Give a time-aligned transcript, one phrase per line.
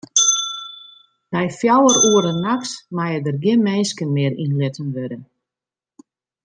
[1.31, 5.19] Nei fjouwer oere nachts meie der gjin minsken mear yn litten wurde.